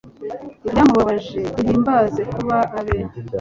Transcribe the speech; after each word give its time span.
ibyamubabaje, 0.67 1.41
duhimbaze 1.55 2.21
kuba 2.33 2.57
abe 2.79 2.97